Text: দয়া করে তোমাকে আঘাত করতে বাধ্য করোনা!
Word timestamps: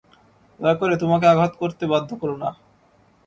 দয়া 0.59 0.75
করে 0.75 0.95
তোমাকে 0.97 1.25
আঘাত 1.27 1.53
করতে 1.61 1.83
বাধ্য 1.91 2.09
করোনা! 2.21 2.49